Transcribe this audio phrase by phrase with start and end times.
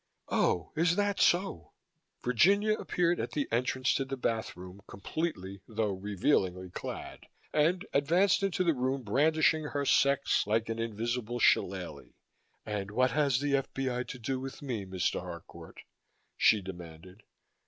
[0.29, 1.73] "Oh, is that so?"
[2.23, 8.63] Virginia appeared at the entrance to the bathroom, completely though revealingly clad, and advanced into
[8.63, 12.15] the room brandishing her sex like an invisible shillelagh.
[12.65, 14.01] "And what has the F.B.I.
[14.05, 15.21] to do with me, Mr.
[15.21, 15.81] Harcourt?"
[16.35, 17.21] she demanded.